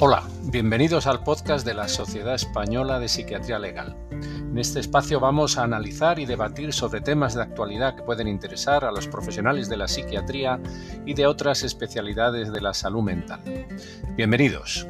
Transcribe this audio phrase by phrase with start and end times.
[0.00, 3.96] Hola, bienvenidos al podcast de la Sociedad Española de Psiquiatría Legal.
[4.12, 8.84] En este espacio vamos a analizar y debatir sobre temas de actualidad que pueden interesar
[8.84, 10.60] a los profesionales de la psiquiatría
[11.04, 13.40] y de otras especialidades de la salud mental.
[14.16, 14.86] Bienvenidos.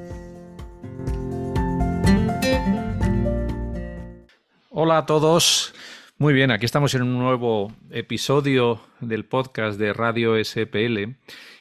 [4.68, 5.72] Hola a todos.
[6.18, 11.14] Muy bien, aquí estamos en un nuevo episodio del podcast de Radio SPL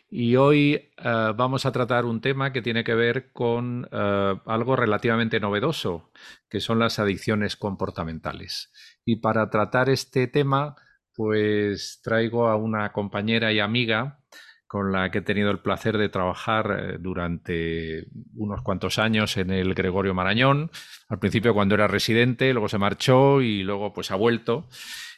[0.09, 4.75] y hoy eh, vamos a tratar un tema que tiene que ver con eh, algo
[4.75, 6.11] relativamente novedoso,
[6.49, 8.71] que son las adicciones comportamentales.
[9.03, 10.75] Y para tratar este tema,
[11.13, 14.19] pues traigo a una compañera y amiga
[14.67, 19.51] con la que he tenido el placer de trabajar eh, durante unos cuantos años en
[19.51, 20.71] el Gregorio Marañón,
[21.09, 24.67] al principio cuando era residente, luego se marchó y luego pues ha vuelto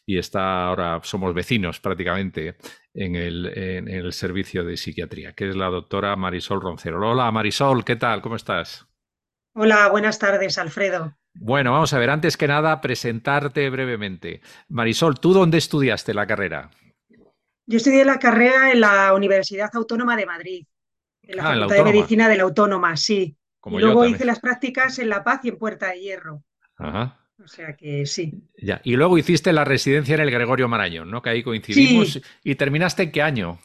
[0.09, 2.57] y está ahora, somos vecinos prácticamente
[2.95, 7.07] en el, servicio de psiquiatría, que es la doctora Marisol Roncero.
[7.07, 8.19] Hola Marisol, ¿qué tal?
[8.23, 8.87] ¿Cómo estás?
[9.53, 11.15] Hola, buenas tardes, Alfredo.
[11.35, 14.41] Bueno, vamos a ver, antes que nada, presentarte brevemente.
[14.67, 16.71] Marisol, ¿tú dónde estudiaste la carrera?
[17.67, 20.65] Yo estudié la carrera en la Universidad Autónoma de Madrid,
[21.21, 23.37] en la ah, Facultad de Medicina de la Autónoma, sí.
[23.63, 26.43] y luego hice las prácticas en La Paz y en Puerta de Hierro.
[26.77, 27.19] Ajá.
[27.43, 28.33] O sea que sí.
[28.57, 28.81] Ya.
[28.83, 31.21] Y luego hiciste la residencia en el Gregorio Marañón, ¿no?
[31.21, 32.19] Que ahí coincidimos.
[32.43, 33.59] ¿Y terminaste en qué año?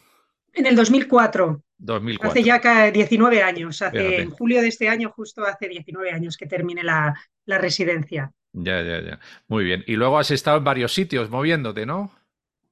[0.52, 1.62] En el 2004.
[1.78, 2.30] 2004.
[2.30, 3.82] Hace ya 19 años.
[3.82, 7.14] Hace, en julio de este año, justo hace 19 años que terminé la,
[7.46, 8.32] la residencia.
[8.52, 9.20] Ya, ya, ya.
[9.48, 9.82] Muy bien.
[9.86, 12.12] Y luego has estado en varios sitios moviéndote, ¿no?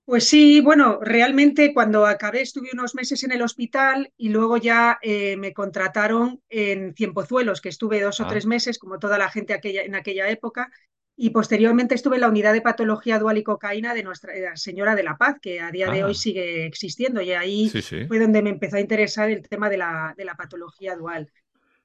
[0.04, 4.98] Pues sí, bueno, realmente cuando acabé estuve unos meses en el hospital y luego ya
[5.00, 8.28] eh, me contrataron en Cienpozuelos, que estuve dos o ah.
[8.28, 10.70] tres meses, como toda la gente aquella, en aquella época,
[11.14, 15.04] y posteriormente estuve en la unidad de patología dual y cocaína de Nuestra Señora de
[15.04, 16.18] la Paz, que a día de hoy ah.
[16.18, 17.70] sigue existiendo, y ahí
[18.08, 21.30] fue donde me empezó a interesar el tema de la, de la patología dual.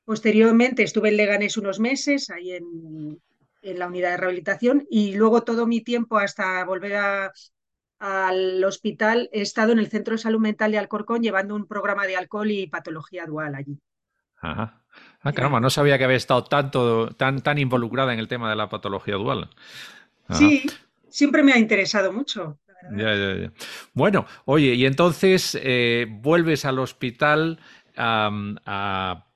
[0.06, 3.22] Posteriormente estuve en Leganés unos meses, ahí en,
[3.62, 7.32] en la unidad de rehabilitación, y luego todo mi tiempo hasta volver a,
[8.00, 12.06] al hospital he estado en el Centro de Salud Mental de Alcorcón llevando un programa
[12.06, 13.80] de alcohol y patología dual allí.
[14.40, 14.84] Ajá.
[15.22, 18.56] Ah, caramba, no sabía que había estado tanto, tan, tan involucrada en el tema de
[18.56, 19.50] la patología dual.
[20.32, 20.66] Sí,
[21.10, 22.60] siempre me ha interesado mucho.
[22.96, 23.52] Ya, ya, ya.
[23.94, 27.60] Bueno, oye, y entonces eh, vuelves al hospital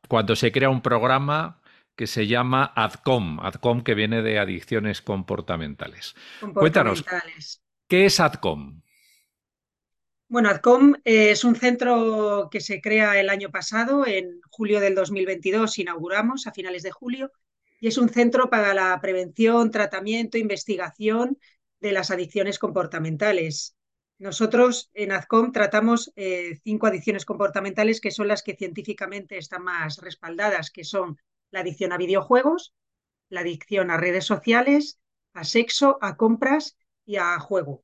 [0.08, 1.62] cuando se crea un programa
[1.96, 6.16] que se llama ADCOM, ADCOM que viene de adicciones comportamentales.
[6.40, 7.04] comportamentales.
[7.04, 7.61] Cuéntanos,
[7.92, 8.82] ¿qué es ADCOM?
[10.30, 14.96] Bueno, ADCOM eh, es un centro que se crea el año pasado, en julio del
[14.96, 17.34] 2022 inauguramos, a finales de julio,
[17.82, 21.38] y es un centro para la prevención, tratamiento, investigación
[21.82, 23.76] de las adicciones comportamentales.
[24.20, 29.98] Nosotros en ADCOM tratamos eh, cinco adicciones comportamentales que son las que científicamente están más
[29.98, 31.18] respaldadas, que son
[31.52, 32.74] la adicción a videojuegos,
[33.28, 34.98] la adicción a redes sociales,
[35.34, 36.78] a sexo, a compras
[37.12, 37.84] y a juego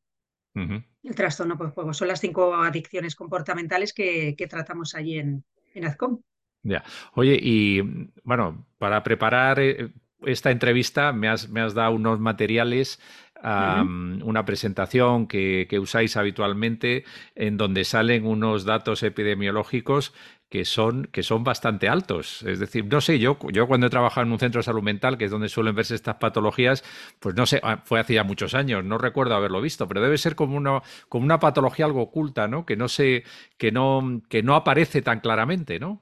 [0.55, 1.93] el trastorno por juego.
[1.93, 5.43] Son las cinco adicciones comportamentales que, tratamos allí en,
[5.73, 6.21] en AZCOM.
[6.63, 6.83] Ya.
[7.13, 7.81] Oye, y
[8.23, 9.91] bueno, para preparar eh,
[10.25, 12.99] esta entrevista me has, me has dado unos materiales
[13.43, 17.05] una presentación que, que, usáis habitualmente
[17.35, 20.11] en donde salen unos datos epidemiológicos
[20.49, 22.43] que son, que son bastante altos.
[22.43, 25.25] Es decir, no sé, yo, yo cuando he trabajado en un centro salud mental, que
[25.25, 26.83] es donde suelen verse estas patologías,
[27.19, 30.17] pues no sé, ah, fue hace ya muchos años, no recuerdo haberlo visto, pero debe
[30.17, 32.65] ser como una, como una patología algo oculta, ¿no?
[32.65, 33.23] Que no se,
[33.57, 36.01] que no, que no aparece tan claramente, ¿no?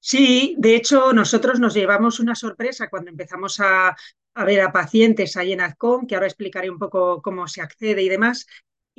[0.00, 3.96] Sí, de hecho, nosotros nos llevamos una sorpresa cuando empezamos a,
[4.34, 8.02] a ver a pacientes ahí en AZCOM, que ahora explicaré un poco cómo se accede
[8.02, 8.46] y demás,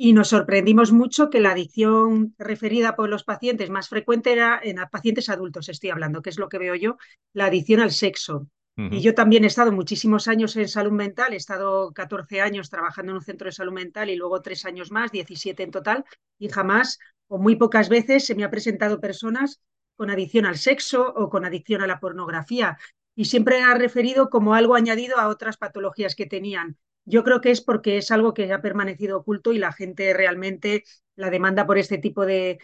[0.02, 4.78] y nos sorprendimos mucho que la adicción referida por los pacientes más frecuente era en
[4.90, 6.96] pacientes adultos, estoy hablando, que es lo que veo yo,
[7.34, 8.46] la adicción al sexo.
[8.76, 13.12] Y yo también he estado muchísimos años en salud mental, he estado 14 años trabajando
[13.12, 16.06] en un centro de salud mental y luego tres años más, 17 en total,
[16.38, 19.60] y jamás o muy pocas veces se me ha presentado personas
[19.96, 22.78] con adicción al sexo o con adicción a la pornografía.
[23.14, 26.78] Y siempre ha referido como algo añadido a otras patologías que tenían.
[27.10, 30.84] Yo creo que es porque es algo que ha permanecido oculto y la gente realmente
[31.16, 32.58] la demanda por este tipo de,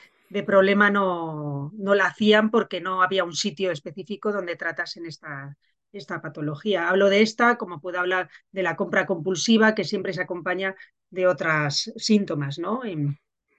[0.46, 5.56] problema no, no la hacían porque no había un sitio específico donde tratasen esta,
[5.92, 6.88] esta patología.
[6.88, 10.76] Hablo de esta, como puedo hablar de la compra compulsiva, que siempre se acompaña
[11.10, 12.82] de otros síntomas, ¿no?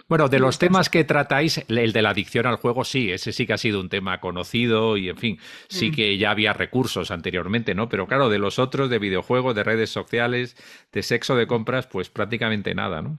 [0.07, 3.45] Bueno, de los temas que tratáis, el de la adicción al juego, sí, ese sí
[3.45, 5.93] que ha sido un tema conocido y, en fin, sí mm.
[5.93, 7.89] que ya había recursos anteriormente, ¿no?
[7.89, 10.55] Pero claro, de los otros, de videojuegos, de redes sociales,
[10.93, 13.17] de sexo, de compras, pues prácticamente nada, ¿no?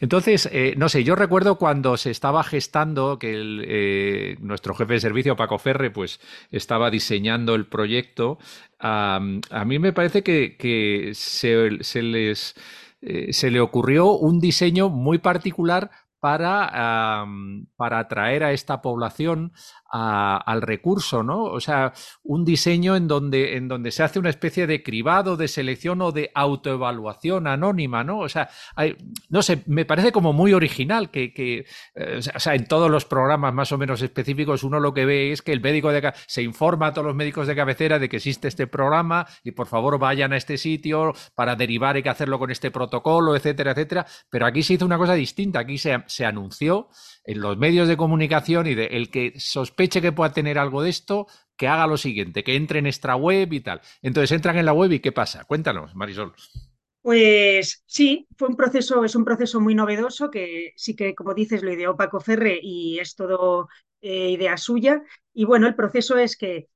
[0.00, 5.00] Entonces, eh, no sé, yo recuerdo cuando se estaba gestando que eh, nuestro jefe de
[5.00, 6.18] servicio, Paco Ferre, pues
[6.50, 8.38] estaba diseñando el proyecto,
[8.78, 12.54] a mí me parece que, se les
[13.04, 15.90] eh, se le ocurrió un diseño muy particular
[16.22, 17.26] para,
[17.74, 19.52] para atraer a esta población
[19.90, 21.42] al recurso, ¿no?
[21.42, 21.92] O sea,
[22.22, 26.12] un diseño en donde, en donde se hace una especie de cribado, de selección o
[26.12, 28.20] de autoevaluación anónima, ¿no?
[28.20, 28.48] O sea,
[29.28, 31.66] no sé, me parece como muy original que, que
[31.96, 35.32] eh, o sea, en todos los programas más o menos específicos uno lo que ve
[35.32, 38.16] es que el médico de se informa a todos los médicos de cabecera de que
[38.16, 42.38] existe este programa y por favor vayan a este sitio para derivar hay que hacerlo
[42.38, 44.06] con este protocolo, etcétera, etcétera.
[44.30, 46.88] Pero aquí se hizo una cosa distinta, aquí se, se anunció
[47.24, 50.90] en los medios de comunicación y de el que sospeche que pueda tener algo de
[50.90, 51.26] esto,
[51.56, 53.80] que haga lo siguiente, que entre en nuestra web y tal.
[54.02, 55.44] Entonces entran en la web y ¿qué pasa?
[55.44, 56.32] Cuéntanos, Marisol.
[57.02, 61.62] Pues sí, fue un proceso, es un proceso muy novedoso que sí que, como dices,
[61.62, 63.68] lo ideó Paco Ferre y es todo
[64.00, 65.02] eh, idea suya.
[65.34, 66.68] Y bueno, el proceso es que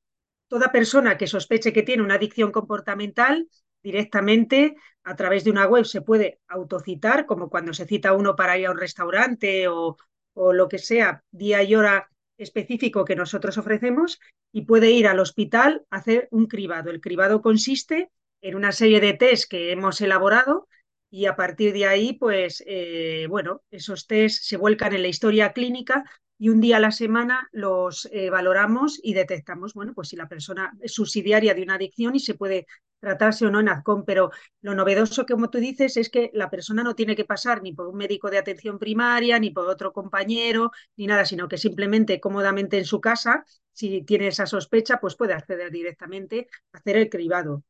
[0.48, 3.48] toda persona que sospeche que tiene una adicción comportamental
[3.82, 8.58] directamente a través de una web se puede autocitar, como cuando se cita uno para
[8.58, 9.96] ir a un restaurante o,
[10.34, 14.20] o lo que sea, día y hora específico que nosotros ofrecemos
[14.52, 16.90] y puede ir al hospital a hacer un cribado.
[16.90, 20.68] El cribado consiste en una serie de test que hemos elaborado
[21.10, 25.52] y a partir de ahí, pues, eh, bueno, esos test se vuelcan en la historia
[25.52, 26.04] clínica
[26.38, 30.28] y un día a la semana los eh, valoramos y detectamos, bueno, pues si la
[30.28, 32.66] persona es subsidiaria de una adicción y se puede
[33.00, 34.30] tratarse o no en ADCOM, pero
[34.62, 37.88] lo novedoso, como tú dices, es que la persona no tiene que pasar ni por
[37.88, 42.78] un médico de atención primaria, ni por otro compañero, ni nada, sino que simplemente cómodamente
[42.78, 47.62] en su casa, si tiene esa sospecha, pues puede acceder directamente a hacer el cribado.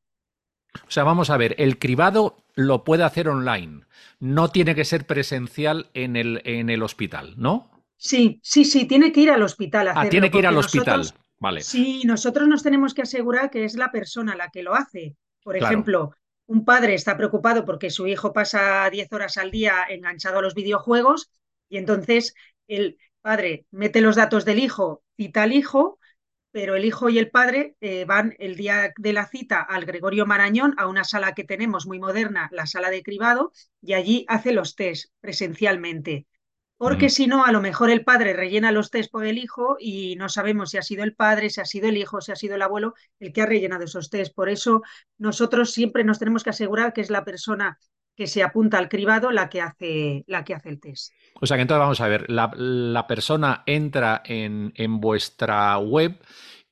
[0.87, 3.85] O sea, vamos a ver, el cribado lo puede hacer online,
[4.21, 7.71] no tiene que ser presencial en el, en el hospital, ¿no?
[7.97, 9.89] Sí, sí, sí, tiene que ir al hospital.
[9.89, 11.11] A ah, tiene que ir al hospital.
[11.39, 11.61] Vale.
[11.61, 15.17] Sí, nosotros nos tenemos que asegurar que es la persona la que lo hace.
[15.43, 16.13] Por ejemplo,
[16.47, 20.55] un padre está preocupado porque su hijo pasa 10 horas al día enganchado a los
[20.55, 21.31] videojuegos
[21.69, 22.35] y entonces
[22.69, 25.99] el padre mete los datos del hijo, cita al hijo,
[26.53, 30.25] pero el hijo y el padre eh, van el día de la cita al Gregorio
[30.25, 33.53] Marañón, a una sala que tenemos muy moderna, la sala de cribado,
[33.83, 36.27] y allí hace los test presencialmente
[36.79, 40.17] porque si no, a lo mejor el padre rellena los test por el hijo y
[40.17, 42.55] no sabemos si ha sido el padre, si ha sido el hijo, si ha sido
[42.57, 44.35] el abuelo el que ha rellenado esos test.
[44.35, 44.83] Por eso
[45.19, 47.79] nosotros siempre nos tenemos que asegurar que es la persona
[48.15, 51.13] que se apunta al cribado la que hace, la que hace el test.
[51.41, 56.19] O sea que entonces vamos a ver, la, persona entra en, en, vuestra web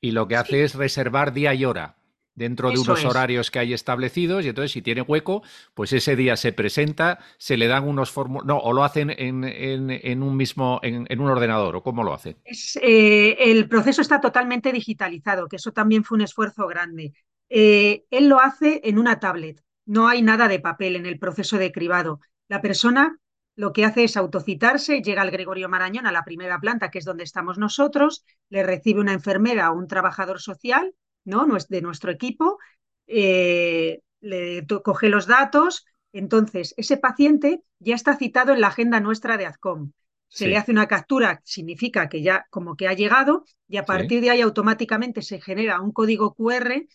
[0.01, 1.97] y lo que hace es reservar día y hora
[2.35, 5.41] dentro de unos horarios que hay establecidos y entonces si tiene hueco,
[5.73, 10.23] pues ese día se presenta, se le dan unos formularios, no, o lo hacen en,
[10.23, 12.37] un mismo, en, un ordenador, o cómo lo hacen.
[12.81, 17.13] Eh, el proceso está totalmente digitalizado, que eso también fue un esfuerzo grande.
[17.49, 21.57] Eh, él lo hace en una tablet, no hay nada de papel en el proceso
[21.57, 22.19] de cribado.
[22.47, 23.17] La persona
[23.55, 27.05] lo que hace es autocitarse, llega al Gregorio Marañón a la primera planta, que es
[27.05, 30.93] donde estamos nosotros, le recibe una enfermera o un trabajador social
[31.25, 31.45] ¿no?
[31.69, 32.59] de nuestro equipo,
[33.07, 39.37] eh, le coge los datos, entonces ese paciente ya está citado en la agenda nuestra
[39.37, 39.91] de ADCOM.
[40.27, 44.21] Se le hace una captura, significa que ya como que ha llegado, y a partir
[44.21, 46.85] de ahí automáticamente se genera un código QR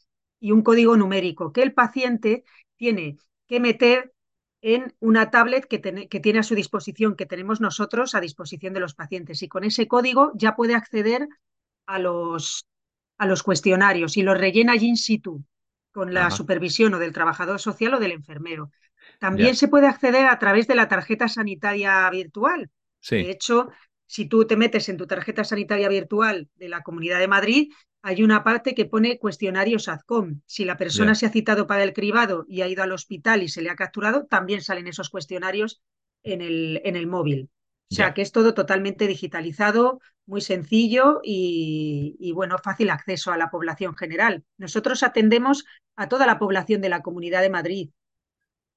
[0.40, 2.44] y un código numérico que el paciente
[2.76, 4.12] tiene que meter
[4.62, 8.80] en una tablet que, que, tiene a su disposición, que tenemos nosotros a disposición de
[8.80, 9.42] los pacientes.
[9.42, 11.26] Y con ese código ya puede acceder
[11.86, 12.66] a los,
[13.20, 15.44] a los cuestionarios y los rellena allí in situ,
[15.92, 18.70] con la supervisión o del trabajador social o del enfermero.
[19.18, 22.70] También se puede acceder a través de la tarjeta sanitaria virtual.
[23.18, 23.68] De hecho,
[24.06, 28.22] si tú te metes en tu tarjeta sanitaria virtual de la Comunidad de Madrid, hay
[28.22, 30.40] una parte que pone cuestionarios ADCOM.
[30.46, 33.50] Si la persona se ha citado para el cribado y ha ido al hospital y
[33.50, 35.82] se le ha capturado, también salen esos cuestionarios
[36.22, 37.50] en el, en el móvil.
[37.90, 43.50] O sea, que es todo totalmente digitalizado, muy sencillo y, bueno, fácil acceso a la
[43.50, 44.44] población general.
[44.58, 45.64] Nosotros atendemos
[45.96, 47.90] a toda la población de la Comunidad de Madrid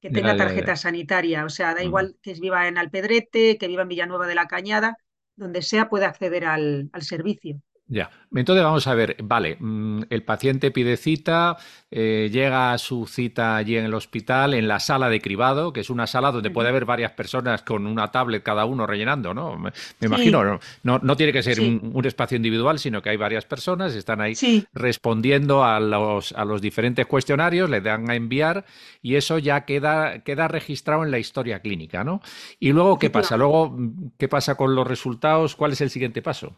[0.01, 1.45] que tenga tarjeta sanitaria.
[1.45, 4.97] O sea, da igual que viva en Alpedrete, que viva en Villanueva de la Cañada,
[5.35, 7.61] donde sea puede acceder al, servicio.
[7.87, 8.09] Ya.
[8.33, 11.57] Entonces vamos a ver, vale, mm, el paciente pide cita,
[11.91, 15.81] eh, llega a su cita allí en el hospital, en la sala de cribado, que
[15.81, 19.59] es una sala donde puede haber varias personas con una tablet cada uno rellenando, ¿no?
[19.59, 19.71] Me,
[20.01, 24.21] imagino, no, no, tiene que ser un, espacio individual, sino que hay varias personas, están
[24.21, 24.33] ahí
[24.73, 28.65] respondiendo a los, a los diferentes cuestionarios, le dan a enviar
[29.01, 32.21] y eso ya queda, queda registrado en la historia clínica, ¿no?
[32.59, 33.37] Y luego, ¿qué pasa?
[33.37, 33.77] Luego,
[34.17, 35.55] ¿qué pasa con los resultados?
[35.55, 36.55] ¿Cuál es el siguiente paso?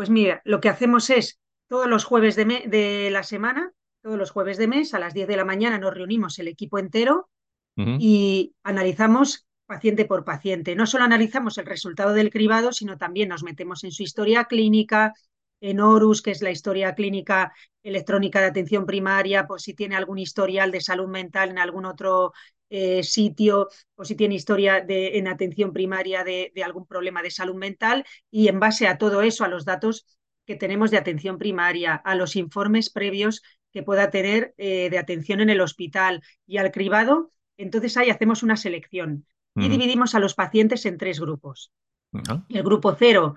[0.00, 1.38] Pues mira, lo que hacemos es
[1.68, 5.36] todos los jueves de, la semana, todos los jueves de mes, a las 10 de
[5.36, 7.28] la mañana nos reunimos el equipo entero
[7.76, 10.74] y analizamos paciente por paciente.
[10.74, 15.12] No solo analizamos el resultado del cribado, sino también nos metemos en su historia clínica,
[15.60, 17.52] en ORUS, que es la historia clínica
[17.82, 22.32] electrónica de atención primaria, pues si tiene algún historial de salud mental en algún otro
[22.70, 27.56] eh, sitio o si tiene historia de, en atención primaria de, algún problema de salud
[27.56, 30.06] mental y en base a todo eso, a los datos
[30.46, 35.40] que tenemos de atención primaria, a los informes previos que pueda tener eh, de atención
[35.40, 40.34] en el hospital y al cribado, entonces ahí hacemos una selección y dividimos a los
[40.34, 41.72] pacientes en tres grupos.
[42.48, 43.34] El grupo cero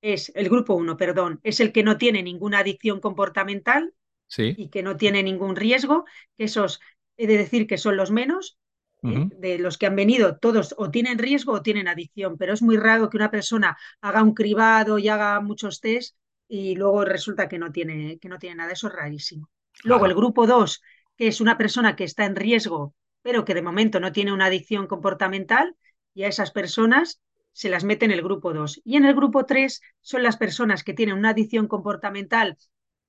[0.00, 3.92] es el grupo uno, perdón, es el que no tiene ninguna adicción comportamental
[4.36, 6.04] y que no tiene ningún riesgo,
[6.36, 6.80] que esos
[7.16, 8.58] he de decir que son los menos.
[9.02, 9.28] ¿eh?
[9.36, 12.76] De los que han venido, todos o tienen riesgo o tienen adicción, pero es muy
[12.76, 16.16] raro que una persona haga un cribado y haga muchos test
[16.48, 18.72] y luego resulta que no tiene, que no tiene nada.
[18.72, 19.50] Eso es rarísimo.
[19.84, 20.82] Luego el grupo 2,
[21.16, 24.46] que es una persona que está en riesgo, pero que de momento no tiene una
[24.46, 25.76] adicción comportamental,
[26.14, 27.20] y a esas personas
[27.52, 28.80] se las mete en el grupo 2.
[28.84, 32.56] Y en el grupo 3 son las personas que tienen una adicción comportamental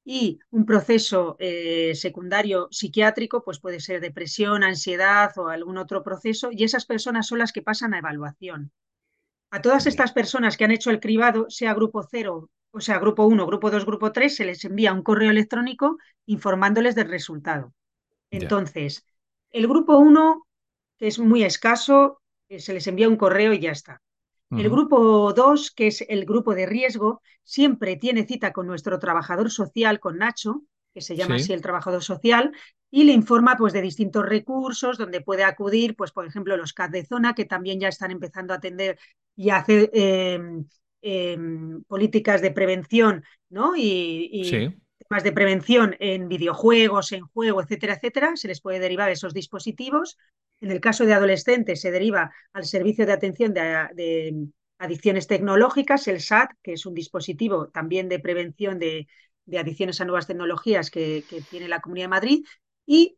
[0.09, 6.47] y un proceso eh, secundario psiquiátrico, pues puede ser depresión, ansiedad o algún otro proceso,
[6.49, 8.71] y esas personas son las que pasan a evaluación.
[9.51, 13.25] A todas estas personas que han hecho el cribado, sea grupo 0, o sea, grupo
[13.25, 17.73] 1, grupo 2, grupo 3, se les envía un correo electrónico informándoles del resultado.
[18.31, 19.05] Entonces,
[19.51, 20.47] el grupo 1,
[20.97, 24.01] que es muy escaso, eh, se les envía un correo y ya está.
[24.49, 29.51] El grupo 2, que es el grupo de riesgo, siempre tiene cita con nuestro trabajador
[29.51, 30.63] social, con Nacho,
[30.93, 32.53] que se llama así el trabajador social,
[32.89, 36.91] y le informa pues, de distintos recursos donde puede acudir, pues, por ejemplo, los CAD
[36.91, 38.97] de zona, que también ya están empezando a atender
[39.35, 40.65] y a hacer em,
[41.01, 43.73] em, políticas de prevención ¿no?
[43.75, 48.35] y, temas de prevención en videojuegos, en juego, etcétera, etcétera.
[48.35, 50.17] Se les puede derivar esos dispositivos.
[50.59, 54.47] En el caso de adolescentes se deriva al Servicio de Atención de,
[54.79, 59.07] Adicciones Tecnológicas, el SAT, que es un dispositivo también de prevención de,
[59.57, 62.45] adicciones a nuevas tecnologías que, tiene la Comunidad de Madrid,
[62.85, 63.17] y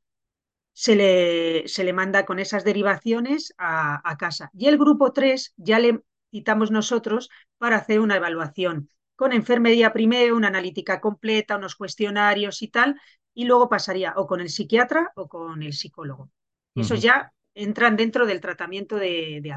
[0.74, 4.50] se le, se le manda con esas derivaciones a, casa.
[4.54, 10.38] Y el grupo 3 ya le citamos nosotros para hacer una evaluación con enfermería primero,
[10.38, 12.96] una analítica completa, unos cuestionarios y tal,
[13.34, 16.32] y luego pasaría o con el psiquiatra o con el psicólogo.
[16.76, 19.54] Eso ya entran dentro del tratamiento de, de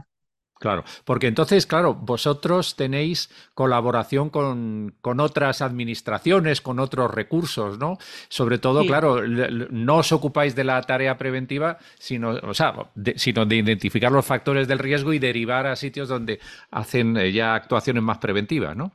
[0.63, 7.99] Claro, porque entonces, claro, vosotros tenéis colaboración con, con, otras administraciones, con otros recursos, ¿no?
[8.29, 13.45] Sobre todo, claro, no os ocupáis de la tarea preventiva, sino, o sea, de, sino
[13.45, 16.39] de identificar los factores del riesgo y derivar a sitios donde
[16.71, 18.93] hacen eh, ya actuaciones más preventivas, ¿no?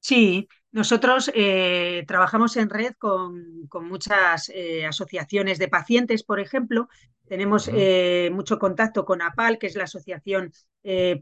[0.00, 6.88] Sí, nosotros eh, trabajamos en red con, muchas eh, asociaciones de pacientes, por ejemplo.
[7.26, 10.52] Tenemos eh, mucho contacto con APAL, que es la Asociación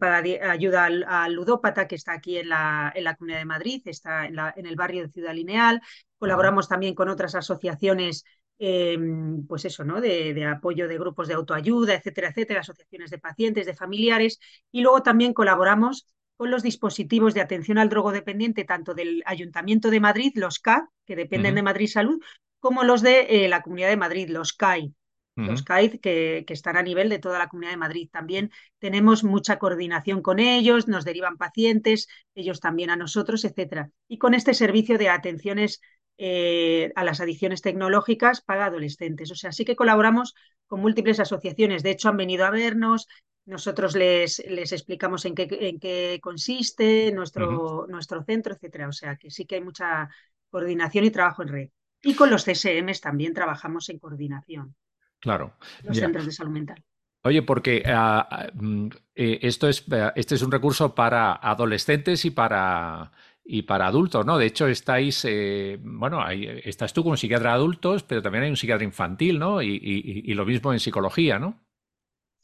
[0.01, 0.17] para
[0.51, 4.35] Ayuda al, Ludópata, que está aquí en la, en la Comunidad de Madrid, está en,
[4.35, 5.81] la, en, el barrio de Ciudad Lineal.
[6.19, 8.25] Colaboramos también con otras asociaciones
[8.59, 10.01] pues eso, ¿no?
[10.01, 14.41] De, de, apoyo de grupos de autoayuda, etcétera, etcétera, asociaciones de pacientes, de familiares.
[14.73, 16.07] Y luego también colaboramos
[16.37, 21.17] con los dispositivos de atención al drogodependiente, tanto del Ayuntamiento de Madrid, los CAD, que
[21.17, 22.21] dependen de Madrid Salud,
[22.61, 24.95] como los de eh, la Comunidad de Madrid, los CAI.
[25.37, 28.09] Los CAI que, que, están a nivel de toda la Comunidad de Madrid.
[28.11, 33.91] También tenemos mucha coordinación con ellos, nos derivan pacientes, ellos también a nosotros, etcétera.
[34.07, 35.81] Y con este servicio de atenciones
[36.17, 39.33] eh, a las adicciones tecnológicas para adolescentes.
[39.33, 40.35] O sea, sí que colaboramos
[40.69, 41.83] con múltiples asociaciones.
[41.83, 43.09] De hecho, han venido a vernos,
[43.47, 48.89] nosotros les, les explicamos en qué, en qué consiste nuestro, nuestro centro, etcétera.
[48.89, 50.09] O sea que sí que hay mucha
[50.51, 51.69] coordinación y trabajo en red.
[52.03, 54.75] Y con los CSMs también trabajamos en coordinación.
[55.21, 55.55] Claro.
[55.83, 56.83] Los centros de salud mental.
[57.23, 62.27] Oye, porque ah, ah, mm, eh, esto es, eh, este es un recurso para adolescentes
[62.27, 64.37] y para, y para adultos, ¿no?
[64.37, 68.51] De hecho, estáis, eh, bueno, ahí, estás tú como psiquiatra de adultos, pero también hay
[68.51, 69.63] un psiquiatra infantil, ¿no?
[69.63, 71.64] y, lo mismo en psicología, ¿no?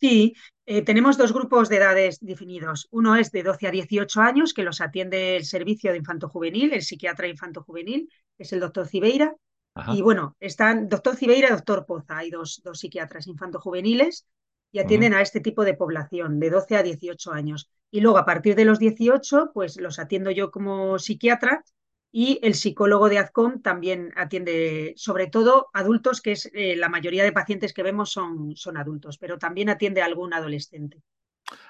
[0.01, 2.89] Sí, eh, tenemos dos grupos de edades definidos.
[2.91, 6.83] Uno es de 12 a 18 años, que los atiende el servicio de infanto-juvenil, el
[6.83, 9.35] psiquiatra infanto-juvenil, que es el doctor Cibeira.
[9.75, 9.95] Ajá.
[9.95, 12.17] Y bueno, están doctor Cibeira y doctor Poza.
[12.17, 14.27] Hay dos, dos psiquiatras infanto-juveniles
[14.73, 17.69] y atienden a este tipo de población, de 12 a 18 años.
[17.91, 21.63] Y luego, a partir de los 18, pues los atiendo yo como psiquiatra
[22.13, 27.25] y el psicólogo de AZCOM también atiende, sobre todo, adultos, que es eh, la mayoría
[27.25, 31.03] de pacientes que vemos son, son adultos, pero también atiende a algún adolescente.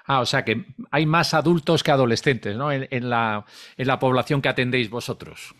[0.05, 2.71] Ah, o sea que hay más adultos que adolescentes, ¿no?
[2.71, 3.45] En, en la,
[3.77, 5.53] en la población que atendéis vosotros.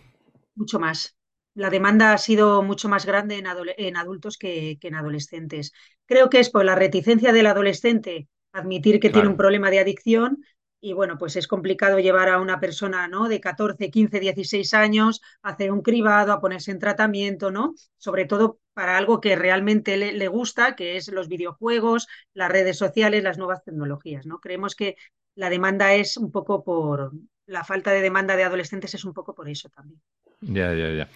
[0.55, 1.17] Mucho más.
[1.53, 5.73] La demanda ha sido mucho más grande en, adultos que, que en adolescentes.
[6.05, 9.79] Creo que es por la reticencia del adolescente a admitir que tiene un problema de
[9.79, 10.43] adicción
[10.81, 13.29] y bueno, pues es complicado llevar a una persona, ¿no?
[13.29, 17.75] de 14, 15, 16 años a hacer un cribado, a ponerse en tratamiento, ¿no?
[17.97, 22.77] Sobre todo para algo que realmente le, le gusta, que es los videojuegos, las redes
[22.77, 24.39] sociales, las nuevas tecnologías, ¿no?
[24.39, 24.95] Creemos que
[25.35, 27.11] la demanda es un poco por,
[27.45, 30.01] la falta de demanda de adolescentes es un poco por eso también.
[30.43, 31.09] Ya, ya, ya.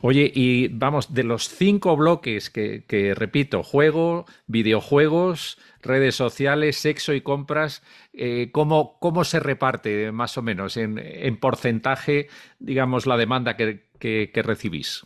[0.00, 7.20] Oye, y vamos, de los cinco bloques que, repito, juego, videojuegos, redes sociales, sexo y
[7.20, 13.56] compras, eh, ¿cómo, cómo se reparte más o menos en, en porcentaje, digamos, la demanda
[13.56, 15.04] que, que- que recibís?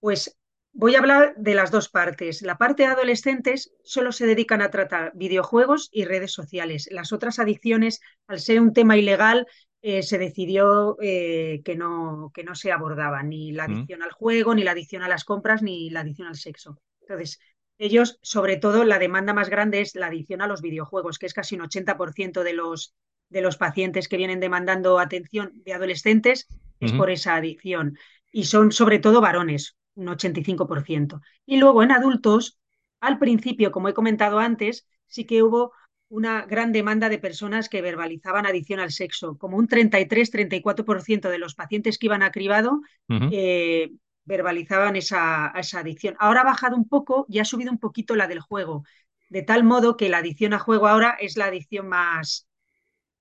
[0.00, 0.36] Pues
[0.72, 2.42] voy a hablar de las dos partes.
[2.42, 6.88] La parte de adolescentes solo se dedican a tratar videojuegos y redes sociales.
[6.90, 9.46] Las otras adicciones, al ser un tema ilegal,
[9.88, 13.72] eh, se decidió eh, que, no, que no se abordaba ni la ¿Mm?
[13.72, 16.80] adicción al juego, ni la adicción a las compras, ni la adicción al sexo.
[17.02, 17.38] Entonces,
[17.78, 21.34] ellos, sobre todo, la demanda más grande es la adicción a los videojuegos, que es
[21.34, 22.96] casi un 80% de los,
[23.28, 26.48] de los pacientes que vienen demandando atención de adolescentes,
[26.80, 27.96] es por esa adicción
[28.32, 31.20] y son sobre todo varones, un 85%.
[31.46, 32.58] Y luego en adultos,
[33.00, 35.70] al principio, como he comentado antes, sí que hubo
[36.08, 41.54] una gran demanda de personas que verbalizaban adicción al sexo, como un 33-34% de los
[41.54, 43.90] pacientes que iban a cribado eh,
[44.24, 46.16] verbalizaban esa, esa adicción.
[46.18, 48.84] Ahora ha bajado un poco y ha subido un poquito la del juego,
[49.30, 52.46] de tal modo que la adicción a juego ahora es la adicción más,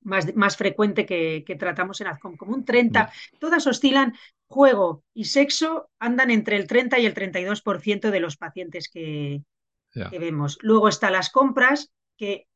[0.01, 4.13] más, más frecuente que, que, tratamos en AZCOM, como un 30, Ya, todas oscilan,
[4.47, 9.41] juego y sexo andan entre el 30 y el 32% de los pacientes que,
[9.91, 10.59] que vemos.
[10.61, 12.47] Luego están las compras, que,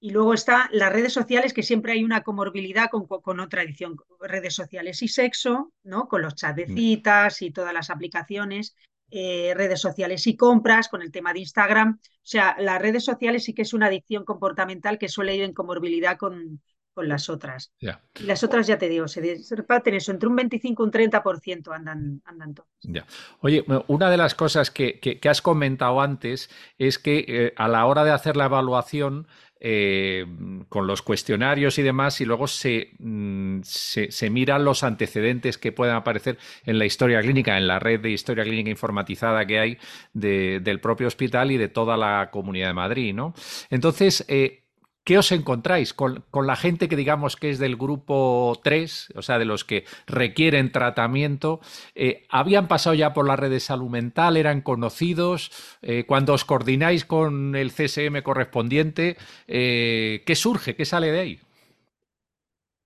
[0.00, 3.96] y luego están las redes sociales, que siempre hay una comorbilidad con, con otra edición,
[4.20, 6.08] redes sociales y sexo, ¿no?
[6.08, 8.76] con los chats de citas y todas las aplicaciones.
[9.10, 12.00] Eh, redes sociales y compras, con el tema de Instagram.
[12.02, 15.54] O sea, las redes sociales sí que es una adicción comportamental que suele ir en
[15.54, 16.60] comorbilidad con,
[16.92, 17.72] con las otras.
[17.78, 18.02] ya.
[18.18, 21.74] Y las otras, ya te digo, se reparten eso, entre un 25 y un 30%
[21.74, 22.70] andan, andan todas.
[22.80, 23.06] Ya.
[23.40, 27.68] Oye, una de las cosas que, que, que has comentado antes es que eh, a
[27.68, 30.26] la hora de hacer la evaluación eh,
[30.68, 35.72] con los cuestionarios y demás, y luego se, mm, se, se, miran los antecedentes que
[35.72, 39.78] puedan aparecer en la historia clínica, en la red de historia clínica informatizada que hay
[40.12, 43.34] de, del propio hospital y de toda la comunidad de Madrid, ¿no?
[43.70, 44.65] Entonces, eh,
[45.06, 49.38] ¿Qué os encontráis con, la gente que digamos que es del grupo 3, o sea,
[49.38, 51.60] de los que requieren tratamiento?
[51.94, 54.36] Eh, ¿Habían pasado ya por la red de salud mental?
[54.36, 55.52] ¿Eran conocidos?
[55.80, 59.16] Eh, cuando os coordináis con el CSM correspondiente,
[59.46, 60.74] eh, ¿qué surge?
[60.74, 61.45] ¿Qué sale de ahí?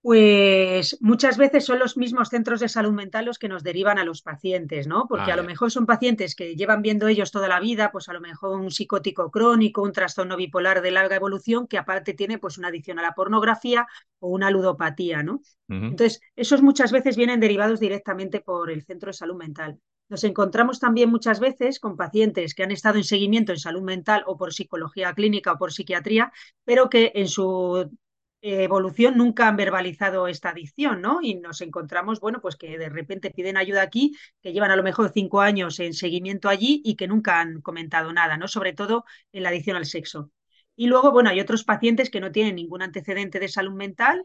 [0.03, 4.05] Pues muchas veces son los mismos centros de salud mental los que nos derivan a
[4.05, 5.05] los pacientes, ¿no?
[5.07, 8.09] Porque Ah, a lo mejor son pacientes que llevan viendo ellos toda la vida, pues
[8.09, 12.39] a lo mejor un psicótico crónico, un trastorno bipolar de larga evolución, que aparte tiene
[12.39, 13.87] pues una adicción a la pornografía
[14.21, 15.43] o una ludopatía, ¿no?
[15.69, 15.89] Uh -huh.
[15.91, 19.79] Entonces, esos muchas veces vienen derivados directamente por el centro de salud mental.
[20.09, 24.25] Nos encontramos también muchas veces con pacientes que han estado en seguimiento en salud mental
[24.27, 26.33] o por psicología clínica o por psiquiatría,
[26.65, 27.91] pero que en su
[28.43, 31.21] evolución nunca han verbalizado esta adicción, ¿no?
[31.23, 34.83] Y nos encontramos, bueno, pues que de repente piden ayuda aquí, que llevan a lo
[34.83, 38.49] mejor cinco años en seguimiento allí y que nunca han comentado nada, ¿no?
[38.49, 40.31] Sobre todo en la adicción al sexo.
[40.77, 44.25] Y luego, bueno, hay otros pacientes que no tienen ningún antecedente de salud mental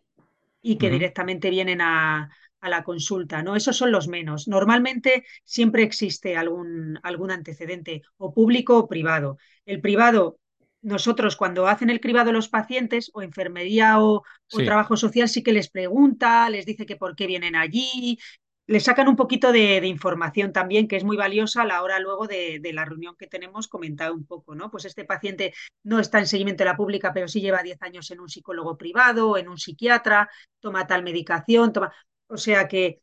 [0.61, 0.91] y que Uh -huh.
[0.91, 2.29] directamente vienen a,
[2.61, 3.55] a, la consulta, ¿no?
[3.55, 4.47] Esos son los menos.
[4.47, 9.37] Normalmente siempre existe algún, algún antecedente, o público o privado.
[9.65, 10.39] El privado
[10.85, 14.23] nosotros cuando hacen el cribado los pacientes o enfermería o,
[14.63, 18.19] trabajo social sí que les pregunta, les dice que por qué vienen allí,
[18.67, 21.99] les sacan un poquito de, de, información también que es muy valiosa a la hora
[21.99, 24.69] luego de, de, la reunión que tenemos comentar un poco, ¿no?
[24.69, 28.09] Pues este paciente no está en seguimiento de la pública, pero sí lleva 10 años
[28.11, 31.93] en un psicólogo privado, en un psiquiatra, toma tal medicación, toma...
[32.27, 33.01] O sea que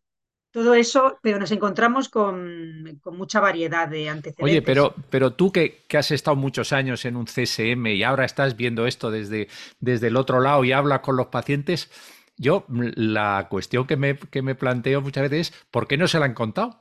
[0.53, 4.45] todo eso, pero nos encontramos con, mucha variedad de antecedentes.
[4.45, 8.57] Oye, pero, pero tú que, has estado muchos años en un CSM y ahora estás
[8.57, 9.49] viendo esto desde,
[9.81, 11.91] desde el otro lado y hablas con los pacientes,
[12.37, 16.19] yo la cuestión que me, que me planteo muchas veces es, ¿por qué no se
[16.19, 16.79] la han contado?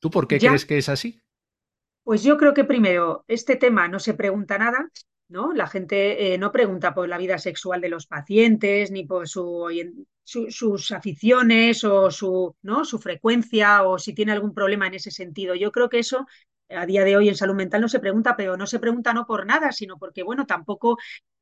[0.00, 1.20] ¿Tú por qué crees que es así?
[2.02, 4.88] Pues yo creo que primero, este tema no se pregunta nada,
[5.30, 5.52] ¿no?
[5.52, 9.68] La gente eh, no pregunta por la vida sexual de los pacientes, ni por su,
[10.24, 12.84] sus aficiones o su, ¿no?
[12.84, 15.54] su frecuencia o si tiene algún problema en ese sentido.
[15.54, 16.26] Yo creo que eso
[16.68, 19.26] a día de hoy en salud mental no se pregunta, pero no se pregunta no
[19.26, 20.98] por nada, sino porque, bueno, tampoco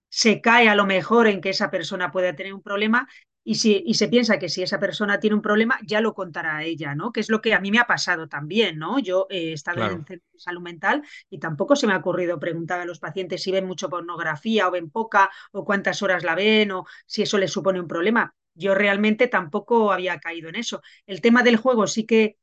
[0.09, 3.09] se cae a lo mejor en que esa persona pueda tener un problema
[3.49, 6.59] y, si, y se piensa que si esa persona tiene un problema, ya lo contará
[6.59, 7.13] a ella, ¿no?
[7.13, 8.99] Que es lo que a mí me ha pasado también, ¿no?
[8.99, 10.05] Yo he estado en
[10.37, 13.89] salud mental y tampoco se me ha ocurrido preguntar a los pacientes si ven mucho
[13.89, 17.89] pornografía o ven poca o cuántas horas la ven o si eso les supone un
[17.89, 18.35] problema.
[18.55, 20.83] Yo realmente tampoco había caído en eso.
[21.07, 22.37] El tema del juego sí que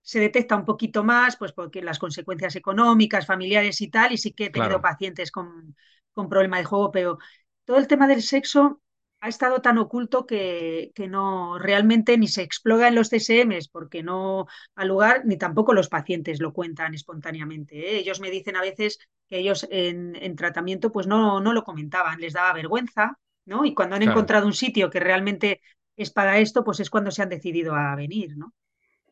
[0.00, 4.32] se detecta un poquito más, pues porque las consecuencias económicas, familiares y tal, y sí
[4.32, 5.76] que he tenido pacientes con,
[6.12, 7.18] con problema de juego, pero
[7.64, 8.80] todo el tema del sexo
[9.26, 14.02] ha estado tan oculto que, que, no realmente ni se explora en los CSMs porque
[14.04, 17.76] no ha lugar, ni tampoco los pacientes lo cuentan espontáneamente.
[17.76, 17.98] ¿eh?
[17.98, 22.20] Ellos me dicen a veces que ellos en, en, tratamiento pues no, no lo comentaban,
[22.20, 23.64] les daba vergüenza, ¿no?
[23.64, 25.60] Y cuando han encontrado un sitio que realmente
[25.96, 28.54] es para esto, pues es cuando se han decidido a venir, ¿no?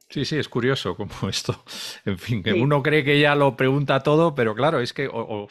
[0.08, 1.64] Sí, sí, es curioso como esto.
[2.04, 5.48] En fin, que uno cree que ya lo pregunta todo, pero claro, es que o,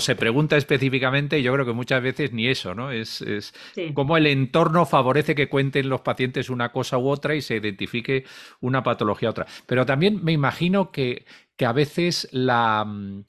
[0.00, 2.90] se pregunta específicamente y yo creo que muchas veces ni eso, ¿no?
[2.90, 3.54] Es, es
[3.94, 8.24] como el entorno favorece que cuenten los pacientes una cosa u otra y se identifique
[8.60, 9.46] una patología u otra.
[9.66, 11.26] Pero también me imagino que,
[11.56, 13.24] que a veces la, mm,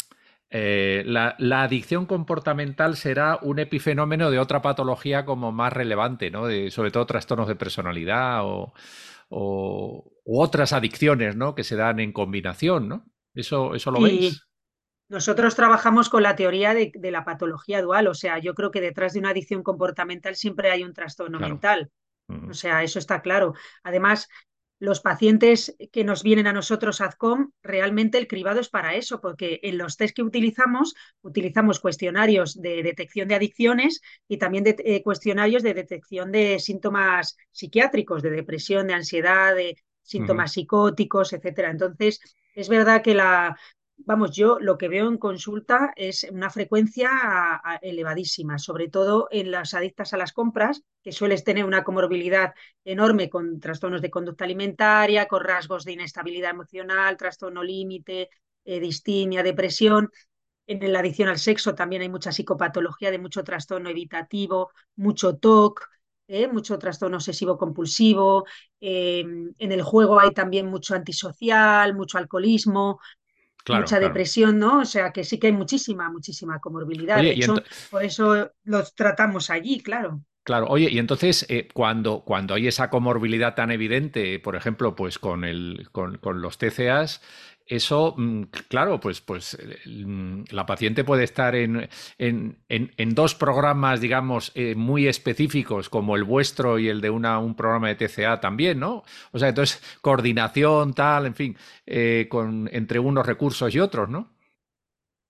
[0.50, 6.48] eh, la, adicción comportamental será un epifenómeno de otra patología como más relevante, ¿no?
[6.48, 8.74] De, sobre todo trastornos de personalidad o
[9.36, 11.56] o, u otras adicciones, ¿no?
[11.56, 13.06] Que se dan en combinación, ¿no?
[13.34, 14.42] Eso, eso lo veis.
[15.10, 19.14] Nosotros trabajamos con la teoría de, la patología dual, o sea, yo creo que detrás
[19.14, 21.92] de una adicción comportamental siempre hay un trastorno mental.
[22.50, 23.54] O sea, eso está claro.
[23.84, 24.28] Además,
[24.80, 29.60] los pacientes que nos vienen a nosotros, ADCOM, realmente el cribado es para eso, porque
[29.64, 35.04] en los test que utilizamos, utilizamos cuestionarios de detección de adicciones y también de, eh,
[35.04, 41.72] cuestionarios de detección de síntomas psiquiátricos, de depresión, de ansiedad, de síntomas psicóticos, etcétera.
[41.72, 42.20] Entonces,
[42.54, 43.58] es verdad que la,
[43.98, 47.10] vamos, yo lo que veo en consulta es una frecuencia
[47.82, 53.30] elevadísima, sobre todo en las adictas a las compras, que sueles tener una comorbilidad enorme
[53.30, 58.30] con trastornos de conducta alimentaria, con rasgos de inestabilidad emocional, trastorno límite,
[58.66, 60.10] eh, distimia, depresión.
[60.66, 65.90] En la adicción al sexo también hay mucha psicopatología de mucho trastorno evitativo, mucho TOC,
[66.28, 68.46] eh, mucho trastorno obsesivo compulsivo.
[68.80, 69.22] Eh,
[69.58, 73.00] en el juego hay también mucho antisocial, mucho alcoholismo,
[73.68, 74.82] mucha depresión, ¿no?
[74.82, 77.18] O sea que sí que hay muchísima, muchísima comorbilidad.
[77.22, 77.56] de hecho,
[77.90, 80.22] por eso los tratamos allí, claro.
[80.44, 85.18] Claro, oye, y entonces eh, cuando, cuando hay esa comorbilidad tan evidente, por ejemplo, pues
[85.18, 87.22] con, el, con, con los TCAs,
[87.66, 94.52] eso, mm, claro, pues, pues mm, la paciente puede estar en, en, dos programas, digamos,
[94.56, 98.80] eh, muy específicos, como el vuestro y el de una, un programa de TCA también,
[98.80, 99.04] ¿no?
[99.32, 104.34] O sea, entonces, coordinación, tal, en fin, eh, con, entre unos recursos y otros, ¿no?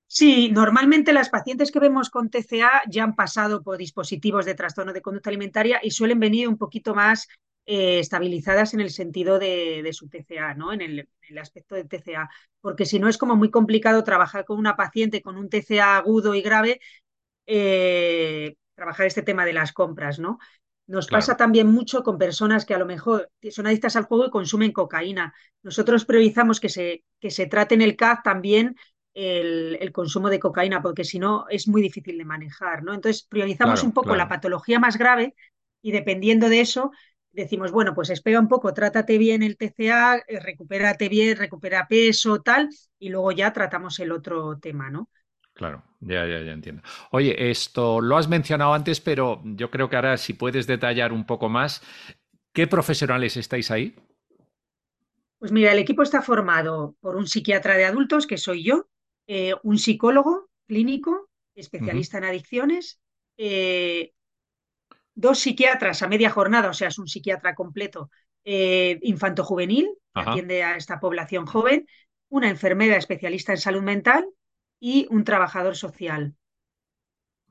[0.08, 4.94] Sí, normalmente las pacientes que vemos con TCA ya han pasado por dispositivos de trastorno
[4.94, 7.28] de conducta alimentaria y suelen venir un poquito más
[7.66, 10.74] eh, estabilizadas en el sentido de, su TCA, ¿no?
[10.74, 11.08] En el,
[11.40, 12.30] aspecto de TCA,
[12.62, 16.36] porque si no es como muy complicado trabajar con una paciente con un TCA agudo
[16.36, 16.80] y grave,
[17.48, 20.38] eh, trabajar este tema de las compras, ¿no?
[20.86, 24.30] Nos pasa también mucho con personas que a lo mejor son adictas al juego y
[24.30, 25.34] consumen cocaína.
[25.64, 28.76] Nosotros priorizamos que se, que se trate en el CAD también
[29.14, 32.94] el, consumo de cocaína, porque si no es muy difícil de manejar, ¿no?
[32.94, 35.36] Entonces priorizamos un poco la patología más grave
[35.82, 36.92] y dependiendo de eso
[37.34, 42.42] decimos, bueno, pues espera un poco, trátate bien el TCA, eh, recupérate bien, recupera peso,
[42.42, 42.70] tal,
[43.00, 45.10] y luego ya tratamos el otro tema, ¿no?
[45.54, 46.82] Claro, ya, ya, ya entiendo.
[47.12, 51.26] Oye, esto lo has mencionado antes, pero yo creo que ahora si puedes detallar un
[51.26, 51.84] poco más,
[52.54, 53.96] ¿qué profesionales estáis ahí?
[55.38, 58.88] Pues mira, el equipo está formado por un psiquiatra de adultos, que soy yo,
[59.28, 63.00] eh, un psicólogo clínico, especialista en adicciones,
[63.38, 64.14] eh,
[65.16, 68.10] dos psiquiatras a media jornada, o sea, es un psiquiatra completo,
[68.44, 71.88] eh, infanto-juvenil, que atiende a esta población joven,
[72.30, 74.26] una enfermera especialista en salud mental
[74.80, 76.36] y un trabajador social.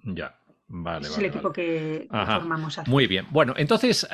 [0.05, 0.39] Ya.
[0.75, 2.81] Vale, es el equipo que, formamos.
[2.87, 3.27] Muy bien.
[3.31, 4.09] Bueno, entonces,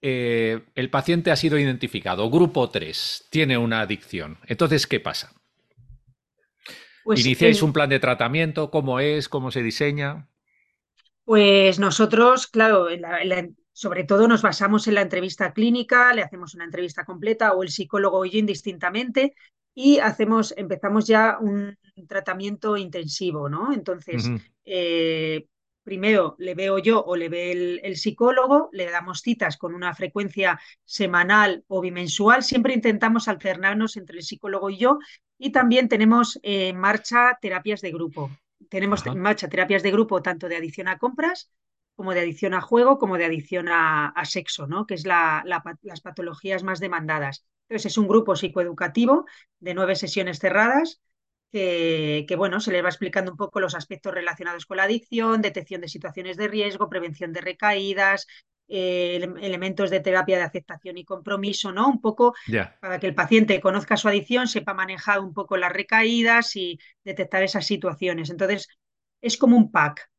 [0.00, 4.38] eh, el paciente ha sido identificado, grupo 3, tiene una adicción.
[4.46, 5.32] Entonces, ¿qué pasa?
[7.04, 8.70] Pues, ¿Iniciáis un plan de tratamiento?
[8.70, 9.28] ¿Cómo es?
[9.28, 10.28] ¿Cómo se diseña?
[11.26, 12.86] Pues nosotros, claro,
[13.72, 17.68] sobre todo nos basamos en la entrevista clínica, le hacemos una entrevista completa o el
[17.68, 19.34] psicólogo y yo indistintamente
[19.74, 23.72] y hacemos, empezamos ya un tratamiento intensivo, ¿no?
[23.72, 24.30] Entonces,
[24.64, 25.48] eh,
[25.82, 30.60] primero le veo yo o le ve el, psicólogo, le damos citas con una frecuencia
[30.84, 35.00] semanal o bimensual, siempre intentamos alternarnos entre el psicólogo y yo
[35.38, 38.30] y también tenemos en marcha terapias de grupo.
[38.68, 41.50] Tenemos en marcha terapias de grupo tanto de adicción a compras
[41.94, 44.86] como de adicción a juego, como de adicción a, sexo, ¿no?
[44.86, 47.46] que es las patologías más demandadas.
[47.68, 49.24] Entonces, es un grupo psicoeducativo
[49.60, 51.00] de nueve sesiones cerradas
[51.50, 55.80] que, bueno, se les va explicando un poco los aspectos relacionados con la adicción, detección
[55.80, 58.26] de situaciones de riesgo, prevención de recaídas,
[58.68, 61.88] eh, elementos de terapia de aceptación y compromiso, ¿no?
[61.88, 62.34] Un poco
[62.80, 67.42] para que el paciente conozca su adicción, sepa manejar un poco las recaídas y detectar
[67.42, 68.30] esas situaciones.
[68.30, 68.68] Entonces,
[69.20, 70.10] es como un pack.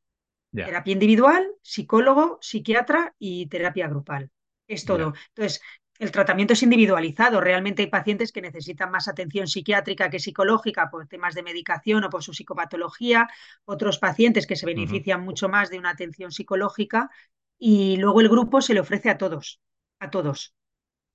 [0.54, 4.32] Terapia individual, psicólogo, psiquiatra y terapia grupal.
[4.68, 5.14] Es todo.
[5.36, 5.62] Entonces,
[6.00, 7.42] el tratamiento es individualizado.
[7.42, 12.10] Realmente hay pacientes que necesitan más atención psiquiátrica que psicológica por temas de medicación o
[12.10, 13.28] por su psicopatología,
[13.66, 17.10] otros pacientes que se benefician mucho más de una atención psicológica
[17.60, 19.60] y luego el grupo se le ofrece a todos,
[20.00, 20.54] a todos.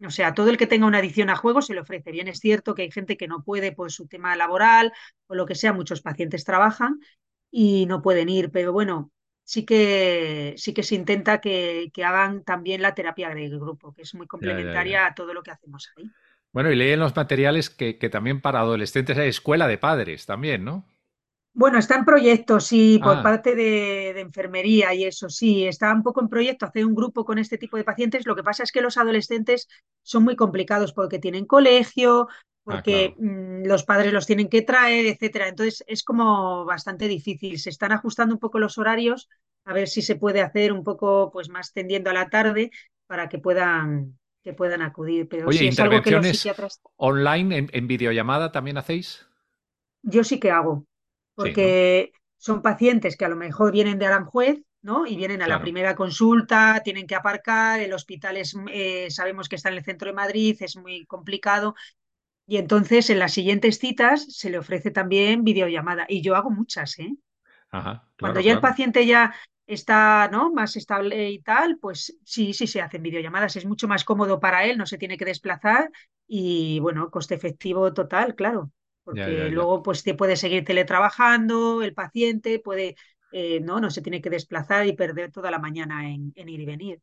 [0.05, 2.11] O sea, a todo el que tenga una adicción a juego se le ofrece.
[2.11, 4.93] Bien es cierto que hay gente que no puede por su tema laboral
[5.29, 6.99] o lo que sea, muchos pacientes trabajan
[7.51, 9.13] y no pueden ir, pero bueno,
[9.45, 14.15] sí que, sí que se intenta que, hagan también la terapia del grupo, que es
[14.15, 16.11] muy complementaria a todo lo que hacemos ahí.
[16.53, 20.27] Bueno, y leí en los materiales que, que, también para adolescentes hay escuela de padres
[20.27, 20.85] también, ¿no?
[21.55, 23.23] Bueno, está en proyecto, sí, por ah.
[23.23, 27.39] parte de, enfermería y eso, sí, está un poco en proyecto hacer un grupo con
[27.39, 28.27] este tipo de pacientes.
[28.27, 29.69] Lo que pasa es que los adolescentes
[30.03, 32.35] son muy complicados porque tienen colegio, ah,
[32.65, 35.49] porque mm, los padres los tienen que traer, etcétera.
[35.49, 37.59] Entonces es como bastante difícil.
[37.59, 39.29] Se están ajustando un poco los horarios
[39.67, 42.71] a ver si se puede hacer un poco pues más tendiendo a la tarde
[43.07, 45.29] para que puedan que puedan acudir.
[45.29, 46.49] Pero Oye, intervenciones
[46.97, 49.27] online en videollamada también hacéis?
[50.03, 50.87] Yo sí que hago
[51.43, 55.07] porque son pacientes que a lo mejor vienen de Aranjuez, ¿no?
[55.07, 59.57] Y vienen a la primera consulta, tienen que aparcar, el hospital es, eh, sabemos que
[59.57, 61.75] está en el centro de Madrid, es muy complicado.
[62.47, 66.05] Y entonces en las siguientes citas se le ofrece también videollamada.
[66.09, 67.15] Y yo hago muchas, ¿eh?
[68.19, 69.35] Cuando ya el paciente ya
[69.67, 70.53] está ¿no?
[70.53, 73.57] más estable y tal, pues sí, sí se hacen videollamadas.
[73.57, 75.91] Es mucho más cómodo para él, no se tiene que desplazar
[76.27, 78.73] y bueno, coste efectivo total, claro
[79.05, 82.97] porque luego pues te puede seguir teletrabajando, el paciente puede,
[83.33, 86.67] eh, no, no se tiene que desplazar y perder toda la mañana en, ir y
[86.67, 87.01] venir.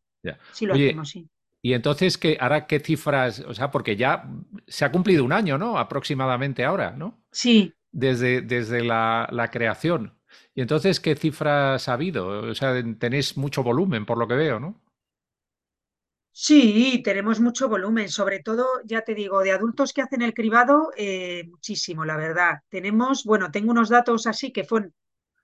[0.52, 1.28] Sí lo hacemos, sí.
[1.62, 3.42] Y entonces, ¿qué, ¿ahora qué cifras?
[3.42, 4.30] O sea, porque ya
[4.68, 5.78] se ha cumplido un año, ¿no?
[5.78, 7.22] Aproximadamente ahora, ¿no?
[7.32, 7.74] Sí.
[7.92, 10.14] Desde, desde la, la creación.
[10.56, 12.50] Y entonces, ¿qué cifras ha habido?
[12.50, 14.80] O sea, tenéis mucho volumen, por lo que veo, ¿no?
[16.41, 20.89] Sí, tenemos mucho volumen, sobre todo, ya te digo, de adultos que hacen el cribado,
[20.95, 22.60] eh, muchísimo, la verdad.
[22.69, 24.93] Tenemos, bueno, tengo unos datos así que fueron,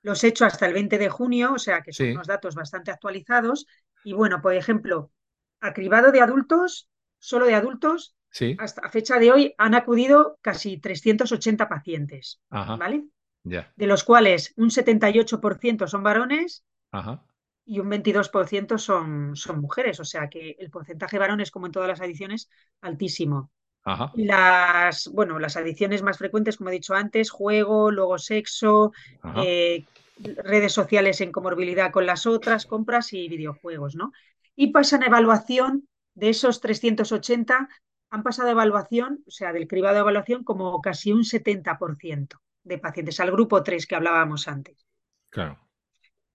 [0.03, 2.91] los he hecho hasta el 20 de junio, o sea que son unos datos bastante
[2.91, 3.67] actualizados.
[4.05, 5.11] Y bueno, por ejemplo,
[5.59, 6.87] a cribado de adultos,
[7.19, 8.15] solo de adultos,
[8.57, 13.03] hasta fecha de hoy han acudido casi 380 pacientes, ¿vale?
[13.43, 17.21] De los cuales un 78% son varones Ajá
[17.65, 21.71] y un 22% son, son mujeres, o sea que el porcentaje de varones, como en
[21.71, 22.49] todas las adiciones,
[22.81, 23.51] altísimo.
[24.15, 28.93] Las, bueno, las adiciones más frecuentes, como he dicho antes, juego, luego sexo,
[29.43, 29.85] eh,
[30.17, 34.11] redes sociales en comorbilidad con las otras, compras y videojuegos, ¿no?
[34.55, 37.69] Y pasan a evaluación de esos 380,
[38.09, 42.77] han pasado a evaluación, o sea, del cribado de evaluación, como casi un 70% de
[42.79, 44.87] pacientes, al grupo 3 que hablábamos antes.
[45.29, 45.64] Claro.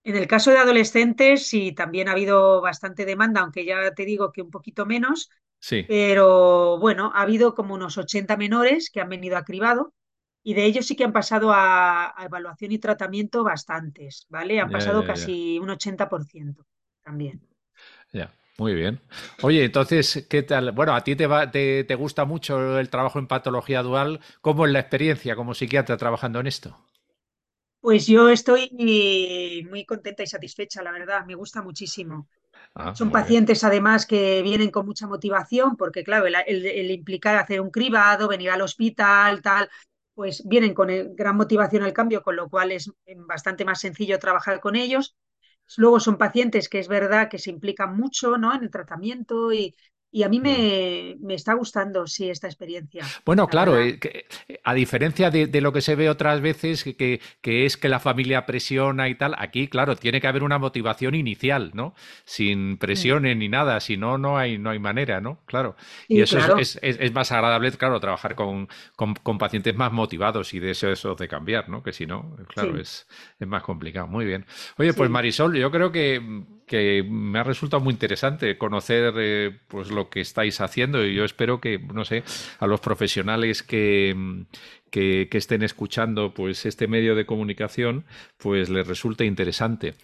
[0.03, 4.31] En el caso de adolescentes, sí, también ha habido bastante demanda, aunque ya te digo
[4.31, 5.29] que un poquito menos.
[5.59, 5.85] Sí.
[5.87, 9.93] Pero bueno, ha habido como unos 80 menores que han venido a cribado
[10.43, 14.59] y de ellos sí que han pasado a, evaluación y tratamiento bastantes, ¿vale?
[14.59, 16.65] Han pasado casi un 80%
[17.03, 17.41] también.
[18.11, 18.33] Ya.
[18.57, 18.99] Muy bien.
[19.41, 20.71] Oye, entonces, ¿qué tal?
[20.71, 24.19] Bueno, a ti te, va, te, te gusta mucho el trabajo en patología dual.
[24.41, 26.77] ¿Cómo es la experiencia como psiquiatra trabajando en esto?
[27.81, 28.69] Pues yo estoy
[29.69, 32.27] muy contenta y satisfecha, la verdad, me gusta muchísimo.
[32.75, 37.71] Ah, Son pacientes además que vienen con mucha motivación, porque claro, el, implicar hacer un
[37.71, 39.69] cribado, venir al hospital, tal,
[40.13, 42.91] pues vienen con gran motivación al cambio, con lo cual es
[43.27, 45.15] bastante más sencillo trabajar con ellos.
[45.77, 48.53] Luego son pacientes que es verdad que se implican mucho ¿no?
[48.53, 49.75] en el tratamiento y,
[50.13, 53.05] y a mí me, me, está gustando, sí, esta experiencia.
[53.25, 54.25] Bueno, claro, eh, que,
[54.61, 58.01] a diferencia de, de, lo que se ve otras veces, que, que, es que la
[58.01, 61.95] familia presiona y tal, aquí, claro, tiene que haber una motivación inicial, ¿no?
[62.25, 63.39] Sin presiones sí.
[63.39, 65.39] ni nada, si no, no hay, no hay manera, ¿no?
[65.45, 65.77] Claro.
[66.07, 66.57] Sí, y eso claro.
[66.57, 70.71] es, es, es, más agradable, claro, trabajar con, con, con, pacientes más motivados y de
[70.71, 71.81] eso, eso de cambiar, ¿no?
[71.83, 72.81] Que si no, claro, sí.
[72.81, 73.07] es,
[73.39, 74.07] es más complicado.
[74.07, 74.45] Muy bien.
[74.77, 79.91] Oye, pues Marisol, yo creo que que me ha resultado muy interesante conocer eh, pues
[79.91, 81.05] lo que estáis haciendo.
[81.05, 82.23] Y yo espero que, no sé,
[82.59, 84.45] a los profesionales que,
[84.91, 88.05] que, que, estén escuchando pues este medio de comunicación
[88.37, 89.95] pues les resulte interesante.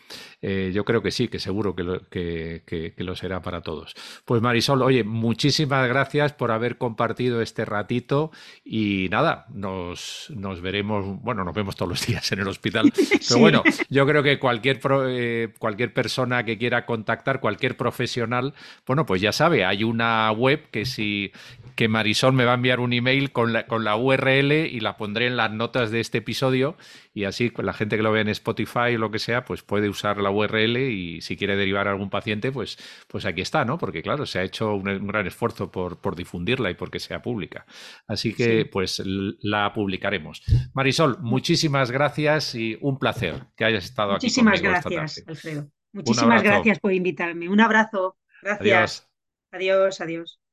[0.41, 3.93] Eh, yo creo que sí, que seguro que lo, que, que lo, será para todos.
[4.26, 8.32] Pues Marisol, oye, muchísimas gracias por haber compartido este ratito
[8.63, 13.19] y nada, nos, nos veremos, bueno, nos vemos todos los días en el hospital, pero
[13.21, 13.39] sí.
[13.39, 18.54] bueno, yo creo que cualquier, eh, cualquier persona que quiera contactar, cualquier profesional,
[18.86, 21.32] bueno, pues ya sabe, hay una web que si
[21.76, 24.98] que Marisol me va a enviar un email con la, con la URL y la
[24.98, 26.78] pondré en las notas de este episodio
[27.13, 29.90] y así la gente que lo vea en Spotify o lo que sea, pues puede
[29.90, 33.78] usar la URL y si quiere derivar a algún paciente, pues, pues aquí está, ¿no?
[33.78, 37.22] Porque claro, se ha hecho un, un gran esfuerzo por, por, difundirla y porque sea
[37.22, 37.66] pública.
[38.08, 38.66] Así que sí.
[38.66, 40.42] pues la publicaremos.
[40.74, 44.68] Marisol, muchísimas gracias y un placer que hayas estado muchísimas aquí.
[44.68, 45.70] Muchísimas gracias, Alfredo.
[45.94, 47.50] Muchísimas gracias por invitarme.
[47.50, 48.18] Un abrazo.
[48.42, 49.10] Gracias.
[49.52, 50.02] Adiós, adiós.
[50.02, 50.47] adiós.